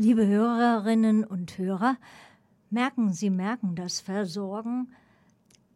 [0.00, 1.96] Liebe Hörerinnen und Hörer,
[2.70, 4.92] merken Sie, merken, das Versorgen,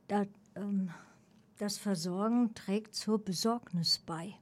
[0.07, 0.91] das, ähm,
[1.59, 4.37] das Versorgen trägt zur Besorgnis bei.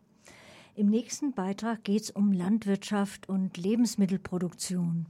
[0.75, 5.07] Im nächsten Beitrag geht es um Landwirtschaft und Lebensmittelproduktion.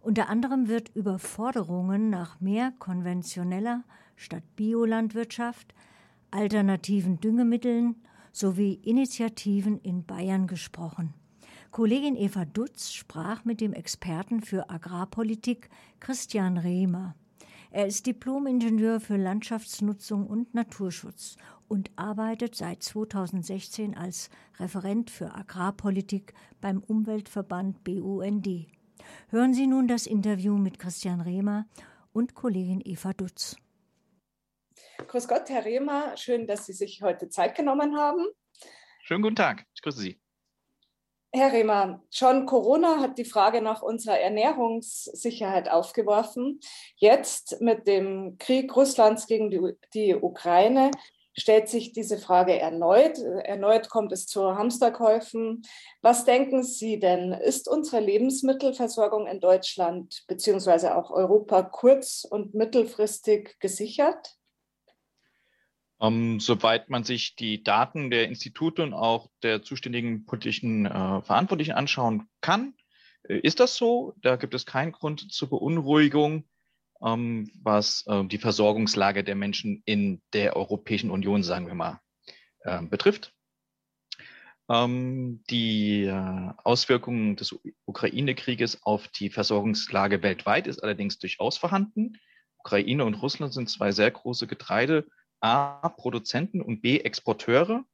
[0.00, 3.84] Unter anderem wird über Forderungen nach mehr konventioneller
[4.16, 5.76] statt Biolandwirtschaft,
[6.32, 7.94] alternativen Düngemitteln
[8.32, 11.14] sowie Initiativen in Bayern gesprochen.
[11.78, 17.14] Kollegin Eva Dutz sprach mit dem Experten für Agrarpolitik Christian Rehmer.
[17.70, 21.36] Er ist Diplom-Ingenieur für Landschaftsnutzung und Naturschutz
[21.68, 24.28] und arbeitet seit 2016 als
[24.58, 28.66] Referent für Agrarpolitik beim Umweltverband BUND.
[29.28, 31.68] Hören Sie nun das Interview mit Christian Rehmer
[32.12, 33.54] und Kollegin Eva Dutz.
[35.06, 38.26] Grüß Gott, Herr Rehmer, schön, dass Sie sich heute Zeit genommen haben.
[39.04, 40.20] Schönen guten Tag, ich grüße Sie.
[41.30, 46.58] Herr Rehmer, schon Corona hat die Frage nach unserer Ernährungssicherheit aufgeworfen.
[46.96, 49.60] Jetzt mit dem Krieg Russlands gegen die,
[49.92, 50.90] die Ukraine
[51.36, 53.18] stellt sich diese Frage erneut.
[53.18, 55.62] Erneut kommt es zu Hamsterkäufen.
[56.00, 57.32] Was denken Sie denn?
[57.32, 60.88] Ist unsere Lebensmittelversorgung in Deutschland bzw.
[60.88, 64.38] auch Europa kurz- und mittelfristig gesichert?
[66.00, 71.72] Ähm, soweit man sich die Daten der Institute und auch der zuständigen politischen äh, Verantwortlichen
[71.72, 72.74] anschauen kann,
[73.24, 74.14] äh, ist das so.
[74.22, 76.44] Da gibt es keinen Grund zur Beunruhigung,
[77.04, 82.00] ähm, was äh, die Versorgungslage der Menschen in der Europäischen Union, sagen wir mal,
[82.60, 83.32] äh, betrifft.
[84.70, 92.18] Ähm, die äh, Auswirkungen des Ukraine-Krieges auf die Versorgungslage weltweit ist allerdings durchaus vorhanden.
[92.58, 95.04] Ukraine und Russland sind zwei sehr große Getreide-
[95.40, 97.84] A, Produzenten und B, Exporteure.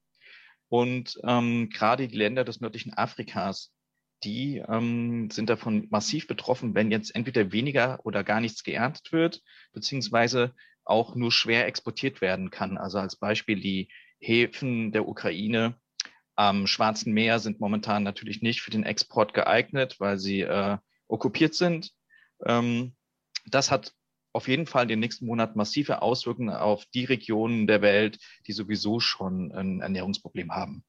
[0.69, 3.73] Und ähm, gerade die Länder des nördlichen Afrikas,
[4.25, 9.43] die ähm, sind davon massiv betroffen, wenn jetzt entweder weniger oder gar nichts geerntet wird,
[9.73, 12.79] beziehungsweise auch nur schwer exportiert werden kann.
[12.79, 13.89] Also als Beispiel die
[14.19, 15.77] Häfen der Ukraine
[16.37, 21.55] am Schwarzen Meer sind momentan natürlich nicht für den Export geeignet, weil sie äh, okkupiert
[21.55, 21.93] sind.
[22.45, 22.97] Ähm,
[23.47, 23.93] das hat
[24.35, 28.53] auf jeden Fall in den nächsten Monaten massive Auswirkungen auf die Regionen der Welt, die
[28.53, 30.85] sowieso schon ein Ernährungsproblem haben.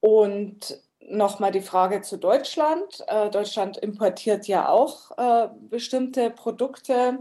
[0.00, 3.04] Und nochmal die Frage zu Deutschland.
[3.06, 7.18] Äh, Deutschland importiert ja auch äh, bestimmte Produkte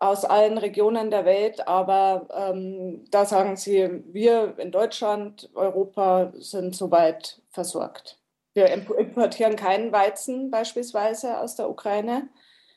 [0.00, 6.76] aus allen Regionen der Welt, aber ähm, da sagen Sie, wir in Deutschland, Europa sind
[6.76, 8.18] soweit versorgt.
[8.54, 12.28] Wir importieren keinen Weizen beispielsweise aus der Ukraine.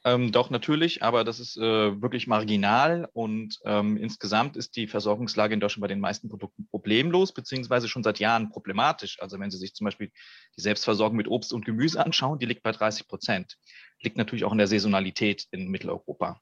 [0.03, 5.53] Ähm, doch, natürlich, aber das ist äh, wirklich marginal und ähm, insgesamt ist die Versorgungslage
[5.53, 9.21] in Deutschland bei den meisten Produkten problemlos, beziehungsweise schon seit Jahren problematisch.
[9.21, 10.11] Also wenn Sie sich zum Beispiel
[10.57, 13.57] die Selbstversorgung mit Obst und Gemüse anschauen, die liegt bei 30 Prozent.
[14.01, 16.41] Liegt natürlich auch in der Saisonalität in Mitteleuropa.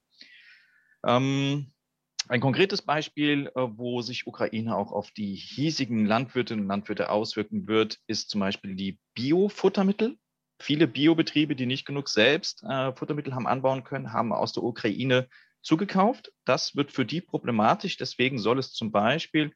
[1.06, 1.74] Ähm,
[2.30, 7.68] ein konkretes Beispiel, äh, wo sich Ukraine auch auf die hiesigen Landwirtinnen und Landwirte auswirken
[7.68, 10.18] wird, ist zum Beispiel die Biofuttermittel
[10.60, 15.28] viele Biobetriebe, die nicht genug selbst äh, Futtermittel haben anbauen können, haben aus der Ukraine
[15.62, 16.32] zugekauft.
[16.46, 17.98] Das wird für die problematisch.
[17.98, 19.54] Deswegen soll es zum Beispiel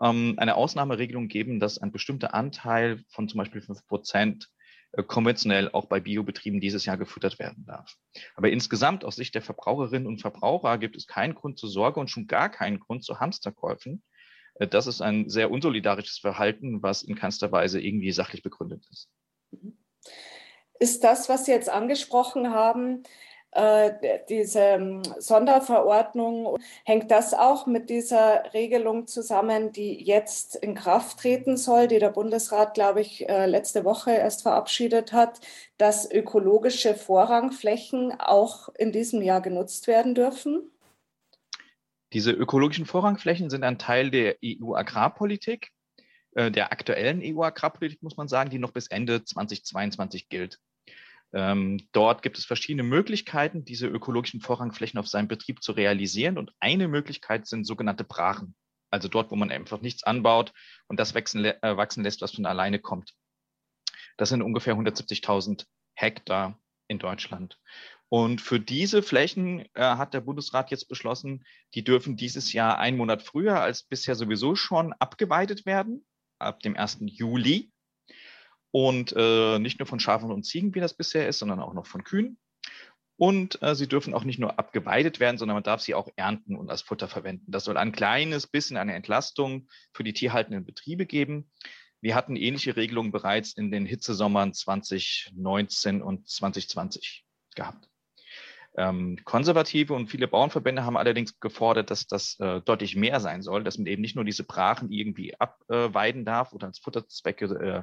[0.00, 4.48] ähm, eine Ausnahmeregelung geben, dass ein bestimmter Anteil von zum Beispiel fünf Prozent
[4.92, 7.96] äh, konventionell auch bei Biobetrieben dieses Jahr gefüttert werden darf.
[8.34, 12.10] Aber insgesamt aus Sicht der Verbraucherinnen und Verbraucher gibt es keinen Grund zur Sorge und
[12.10, 14.02] schon gar keinen Grund zu Hamsterkäufen.
[14.54, 19.08] Äh, das ist ein sehr unsolidarisches Verhalten, was in keinster Weise irgendwie sachlich begründet ist.
[19.52, 19.76] Mhm
[20.78, 23.04] ist das, was Sie jetzt angesprochen haben,
[23.52, 23.92] äh,
[24.30, 31.58] diese ähm, Sonderverordnung, hängt das auch mit dieser Regelung zusammen, die jetzt in Kraft treten
[31.58, 35.40] soll, die der Bundesrat, glaube ich, äh, letzte Woche erst verabschiedet hat,
[35.76, 40.70] dass ökologische Vorrangflächen auch in diesem Jahr genutzt werden dürfen?
[42.14, 45.72] Diese ökologischen Vorrangflächen sind ein Teil der EU-Agrarpolitik,
[46.34, 50.58] der aktuellen EU-Agrarpolitik, muss man sagen, die noch bis Ende 2022 gilt.
[51.34, 56.36] Ähm, dort gibt es verschiedene Möglichkeiten, diese ökologischen Vorrangflächen auf seinem Betrieb zu realisieren.
[56.38, 58.54] Und eine Möglichkeit sind sogenannte Brachen.
[58.90, 60.52] Also dort, wo man einfach nichts anbaut
[60.86, 63.14] und das wachsen, äh, wachsen lässt, was von alleine kommt.
[64.18, 65.64] Das sind ungefähr 170.000
[65.94, 67.58] Hektar in Deutschland.
[68.10, 72.98] Und für diese Flächen äh, hat der Bundesrat jetzt beschlossen, die dürfen dieses Jahr einen
[72.98, 76.04] Monat früher als bisher sowieso schon abgeweidet werden,
[76.42, 76.98] ab dem 1.
[77.06, 77.70] Juli.
[78.70, 81.86] Und äh, nicht nur von Schafen und Ziegen, wie das bisher ist, sondern auch noch
[81.86, 82.38] von Kühen.
[83.16, 86.56] Und äh, sie dürfen auch nicht nur abgeweidet werden, sondern man darf sie auch ernten
[86.56, 87.52] und als Futter verwenden.
[87.52, 91.50] Das soll ein kleines bisschen eine Entlastung für die tierhaltenden Betriebe geben.
[92.00, 97.24] Wir hatten ähnliche Regelungen bereits in den Hitzesommern 2019 und 2020
[97.54, 97.91] gehabt.
[98.74, 103.64] Ähm, Konservative und viele Bauernverbände haben allerdings gefordert, dass das äh, deutlich mehr sein soll,
[103.64, 107.82] dass man eben nicht nur diese Brachen irgendwie abweiden darf oder als Futterzwecke äh,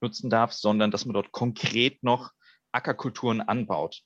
[0.00, 2.32] nutzen darf, sondern dass man dort konkret noch
[2.70, 4.02] Ackerkulturen anbaut.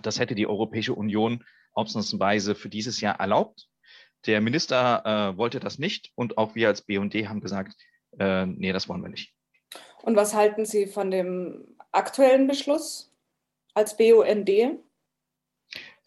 [0.00, 3.68] Das hätte die Europäische Union ausnahmsweise für dieses Jahr erlaubt.
[4.26, 7.74] Der Minister äh, wollte das nicht und auch wir als BUND haben gesagt,
[8.18, 9.34] äh, nee, das wollen wir nicht.
[10.02, 13.12] Und was halten Sie von dem aktuellen Beschluss
[13.74, 14.48] als BUND?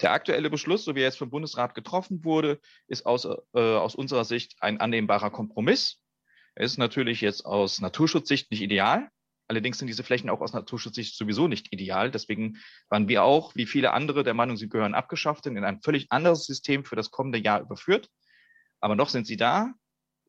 [0.02, 3.96] Der aktuelle Beschluss, so wie er jetzt vom Bundesrat getroffen wurde, ist aus, äh, aus
[3.96, 6.02] unserer Sicht ein annehmbarer Kompromiss.
[6.56, 9.10] Er ist natürlich jetzt aus Naturschutzsicht nicht ideal.
[9.48, 12.12] Allerdings sind diese Flächen auch aus Naturschutzsicht sowieso nicht ideal.
[12.12, 12.58] Deswegen
[12.90, 16.12] waren wir auch, wie viele andere, der Meinung, sie gehören abgeschafft und in ein völlig
[16.12, 18.10] anderes System für das kommende Jahr überführt.
[18.80, 19.74] Aber noch sind sie da.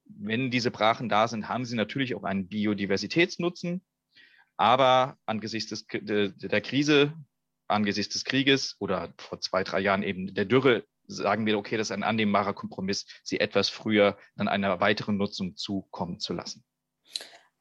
[0.04, 3.84] Wenn diese Brachen da sind, haben sie natürlich auch einen Biodiversitätsnutzen.
[4.56, 7.14] Aber angesichts des, der Krise,
[7.68, 11.88] angesichts des Krieges oder vor zwei, drei Jahren eben der Dürre, sagen wir, okay, das
[11.88, 16.64] ist ein annehmbarer Kompromiss, sie etwas früher an einer weiteren Nutzung zukommen zu lassen.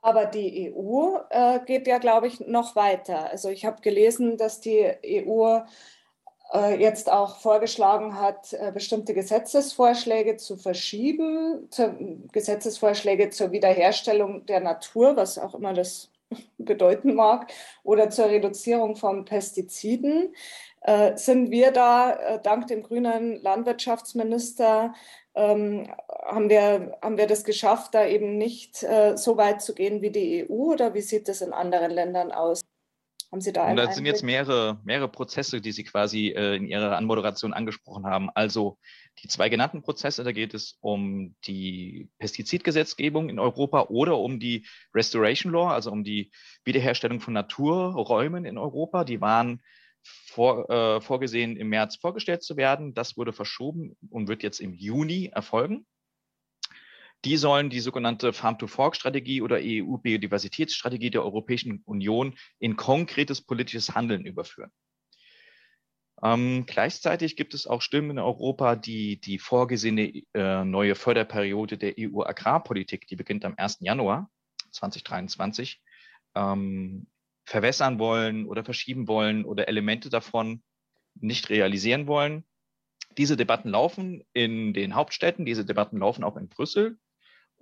[0.02, 3.32] Aber die EU äh, geht ja, glaube ich, noch weiter.
[3.32, 5.62] Also ich habe gelesen, dass die EU
[6.54, 11.96] äh, jetzt auch vorgeschlagen hat, äh, bestimmte Gesetzesvorschläge zu verschieben, zu,
[12.32, 16.12] Gesetzesvorschläge zur Wiederherstellung der Natur, was auch immer das
[16.58, 17.52] bedeuten mag,
[17.84, 20.34] oder zur Reduzierung von Pestiziden.
[20.82, 24.94] Äh, sind wir da äh, dank dem grünen Landwirtschaftsminister
[25.36, 25.88] ähm,
[26.24, 30.12] haben, wir, haben wir das geschafft, da eben nicht äh, so weit zu gehen wie
[30.12, 32.62] die EU oder wie sieht das in anderen Ländern aus?
[33.32, 36.56] Haben Sie da einen Und das sind jetzt mehrere, mehrere Prozesse, die Sie quasi äh,
[36.56, 38.30] in Ihrer Anmoderation angesprochen haben.
[38.34, 38.78] Also
[39.24, 44.66] die zwei genannten Prozesse, da geht es um die Pestizidgesetzgebung in Europa oder um die
[44.94, 46.32] Restoration Law, also um die
[46.64, 49.04] Wiederherstellung von Naturräumen in Europa.
[49.04, 49.62] Die waren
[50.04, 52.94] vor, äh, vorgesehen, im März vorgestellt zu werden.
[52.94, 55.86] Das wurde verschoben und wird jetzt im Juni erfolgen.
[57.24, 64.72] Die sollen die sogenannte Farm-to-Fork-Strategie oder EU-Biodiversitätsstrategie der Europäischen Union in konkretes politisches Handeln überführen.
[66.24, 71.96] Ähm, gleichzeitig gibt es auch Stimmen in Europa, die die vorgesehene äh, neue Förderperiode der
[72.00, 73.80] EU-Agrarpolitik, die beginnt am 1.
[73.82, 74.30] Januar
[74.72, 75.82] 2023,
[76.36, 77.08] ähm,
[77.46, 80.64] verwässern wollen oder verschieben wollen oder Elemente davon
[81.16, 82.46] nicht realisieren wollen.
[83.18, 86.98] Diese Debatten laufen in den Hauptstädten, diese Debatten laufen auch in Brüssel.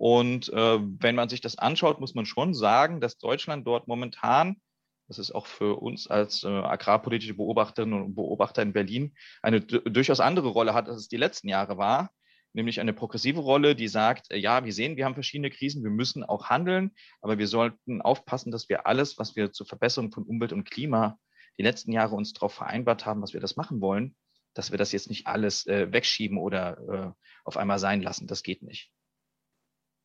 [0.04, 4.60] Und äh, wenn man sich das anschaut, muss man schon sagen, dass Deutschland dort momentan,
[5.08, 10.20] das ist auch für uns als äh, agrarpolitische Beobachterinnen und Beobachter in Berlin, eine durchaus
[10.20, 12.10] andere Rolle hat, als es die letzten Jahre war
[12.52, 15.90] nämlich eine progressive Rolle, die sagt, äh, ja, wir sehen, wir haben verschiedene Krisen, wir
[15.90, 16.92] müssen auch handeln,
[17.22, 21.18] aber wir sollten aufpassen, dass wir alles, was wir zur Verbesserung von Umwelt und Klima
[21.56, 24.14] die letzten Jahre uns darauf vereinbart haben, was wir das machen wollen,
[24.52, 28.26] dass wir das jetzt nicht alles äh, wegschieben oder äh, auf einmal sein lassen.
[28.26, 28.92] Das geht nicht.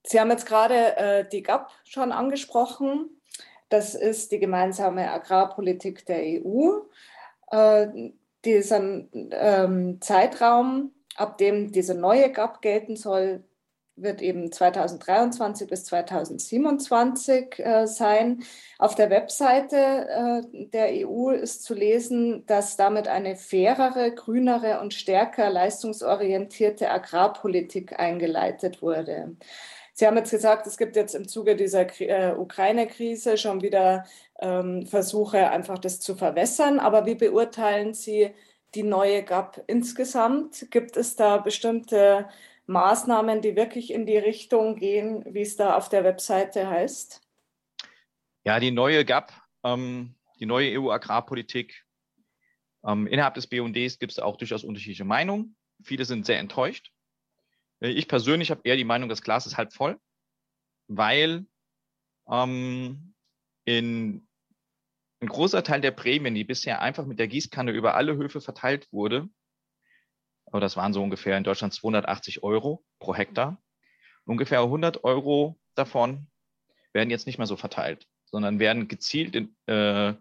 [0.03, 3.09] Sie haben jetzt gerade äh, die GAP schon angesprochen.
[3.69, 6.79] Das ist die gemeinsame Agrarpolitik der EU.
[7.51, 8.11] Äh,
[8.45, 13.43] diesen ähm, Zeitraum ab dem diese neue GAP gelten soll,
[14.01, 18.43] wird eben 2023 bis 2027 äh, sein.
[18.77, 24.93] Auf der Webseite äh, der EU ist zu lesen, dass damit eine fairere, grünere und
[24.93, 29.35] stärker leistungsorientierte Agrarpolitik eingeleitet wurde.
[29.99, 34.05] Sie haben jetzt gesagt, es gibt jetzt im Zuge dieser äh, Ukraine-Krise schon wieder
[34.39, 36.79] ähm, Versuche, einfach das zu verwässern.
[36.79, 38.29] Aber wie beurteilen Sie
[38.75, 40.71] die neue GAP insgesamt?
[40.71, 42.29] Gibt es da bestimmte
[42.65, 47.19] Maßnahmen, die wirklich in die Richtung gehen, wie es da auf der Webseite heißt?
[48.45, 49.33] Ja, die neue GAP,
[49.65, 51.83] ähm, die neue EU-Agrarpolitik.
[52.85, 55.57] Ähm, innerhalb des BUNDs gibt es auch durchaus unterschiedliche Meinungen.
[55.83, 56.93] Viele sind sehr enttäuscht.
[57.81, 59.99] Äh, ich persönlich habe eher die Meinung, das Glas ist halb voll,
[60.87, 61.45] weil
[62.29, 63.13] ähm,
[63.65, 64.27] in
[65.21, 68.87] ein großer Teil der Prämien, die bisher einfach mit der Gießkanne über alle Höfe verteilt
[68.91, 69.29] wurde,
[70.45, 73.61] aber das waren so ungefähr in Deutschland 280 Euro pro Hektar,
[74.25, 76.27] ungefähr 100 Euro davon
[76.93, 80.13] werden jetzt nicht mehr so verteilt, sondern werden gezielt in, äh,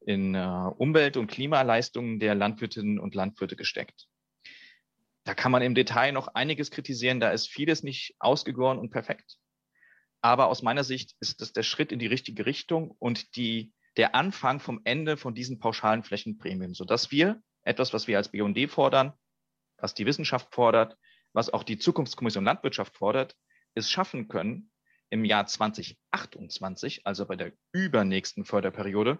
[0.00, 4.08] in äh, Umwelt- und Klimaleistungen der Landwirtinnen und Landwirte gesteckt.
[5.26, 9.38] Da kann man im Detail noch einiges kritisieren, da ist vieles nicht ausgegoren und perfekt.
[10.20, 14.14] Aber aus meiner Sicht ist das der Schritt in die richtige Richtung und die der
[14.14, 19.14] Anfang vom Ende von diesen pauschalen Flächenprämien, sodass wir etwas, was wir als BUND fordern,
[19.78, 20.96] was die Wissenschaft fordert,
[21.32, 23.34] was auch die Zukunftskommission Landwirtschaft fordert,
[23.74, 24.70] es schaffen können,
[25.10, 29.18] im Jahr 2028, also bei der übernächsten Förderperiode,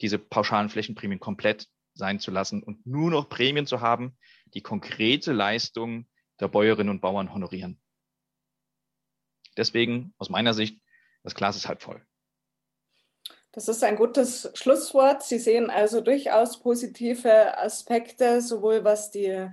[0.00, 4.16] diese pauschalen Flächenprämien komplett sein zu lassen und nur noch Prämien zu haben,
[4.54, 6.08] die konkrete Leistungen
[6.40, 7.80] der Bäuerinnen und Bauern honorieren.
[9.56, 10.80] Deswegen aus meiner Sicht,
[11.22, 12.04] das Glas ist halb voll.
[13.52, 15.22] Das ist ein gutes Schlusswort.
[15.22, 19.48] Sie sehen also durchaus positive Aspekte, sowohl was die,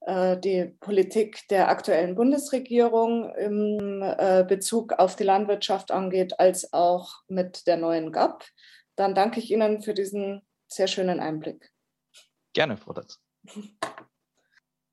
[0.00, 7.22] äh, die Politik der aktuellen Bundesregierung im äh, Bezug auf die Landwirtschaft angeht, als auch
[7.28, 8.44] mit der neuen GAP.
[8.94, 11.72] Dann danke ich Ihnen für diesen sehr schönen Einblick.
[12.56, 13.20] Gerne, Frau Datz.